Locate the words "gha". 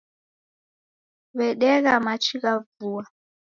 2.41-2.53